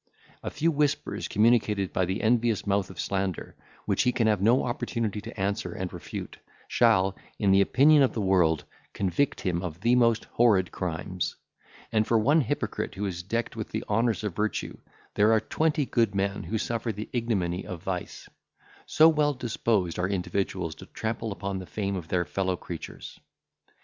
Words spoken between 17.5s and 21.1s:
of vice; so well disposed are individuals to